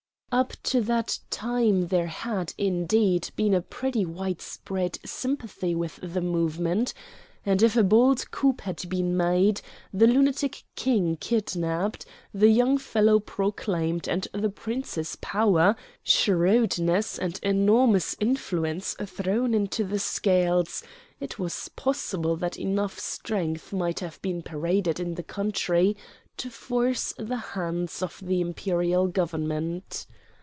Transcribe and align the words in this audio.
Up 0.33 0.53
to 0.63 0.79
that 0.83 1.19
time 1.29 1.87
there 1.87 2.07
had, 2.07 2.53
indeed, 2.57 3.29
been 3.35 3.53
a 3.53 3.59
pretty 3.59 4.05
widespread 4.05 4.97
sympathy 5.05 5.75
with 5.75 5.99
the 6.01 6.21
movement; 6.21 6.93
and 7.45 7.61
if 7.61 7.75
a 7.75 7.83
bold 7.83 8.31
coup 8.31 8.55
had 8.61 8.87
been 8.87 9.17
made, 9.17 9.59
the 9.91 10.07
lunatic 10.07 10.63
King 10.77 11.17
kidnapped, 11.19 12.05
the 12.33 12.47
young 12.47 12.77
fellow 12.77 13.19
proclaimed, 13.19 14.07
and 14.07 14.29
the 14.31 14.49
Prince's 14.49 15.17
power, 15.19 15.75
shrewdness, 16.01 17.19
and 17.19 17.37
enormous 17.43 18.15
influence 18.21 18.93
thrown 19.05 19.53
into 19.53 19.83
the 19.83 19.99
scales, 19.99 20.81
it 21.19 21.39
was 21.39 21.69
possible 21.75 22.37
that 22.37 22.55
enough 22.57 22.97
strength 22.97 23.73
might 23.73 23.99
have 23.99 24.21
been 24.21 24.41
paraded 24.41 24.97
in 24.97 25.15
the 25.15 25.23
country 25.23 25.97
to 26.37 26.49
force 26.49 27.13
the 27.17 27.35
hands 27.35 28.01
of 28.01 28.17
the 28.25 28.39
Imperial 28.39 29.07
Government. 29.07 30.07